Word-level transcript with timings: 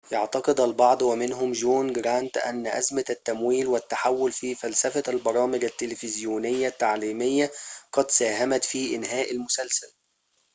يعتقد 0.11 0.59
البعض 0.59 1.01
ومنهم 1.01 1.51
جون 1.51 1.93
جرانت 1.93 2.37
أن 2.37 2.67
أزمة 2.67 3.05
التمويل 3.09 3.67
والتحول 3.67 4.31
في 4.31 4.55
فلسفة 4.55 5.03
البرامج 5.07 5.63
التلفزيونية 5.63 6.67
التعليمية 6.67 7.51
قد 7.93 8.11
ساهمت 8.11 8.63
في 8.63 8.95
إنهاء 8.95 9.31
المسلسل 9.31 9.87